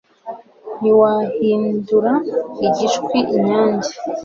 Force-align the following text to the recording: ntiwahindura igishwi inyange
ntiwahindura 0.79 2.13
igishwi 2.65 3.19
inyange 3.37 3.93